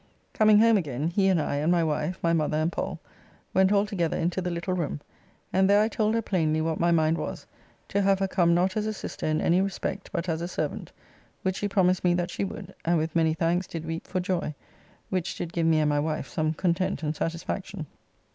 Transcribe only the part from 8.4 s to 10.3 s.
not as a sister in any respect, but